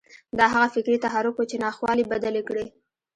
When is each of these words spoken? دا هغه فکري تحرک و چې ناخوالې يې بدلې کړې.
دا 0.37 0.45
هغه 0.53 0.67
فکري 0.75 0.97
تحرک 1.05 1.35
و 1.37 1.47
چې 1.49 1.57
ناخوالې 1.63 2.03
يې 2.05 2.09
بدلې 2.11 2.41
کړې. 2.47 2.65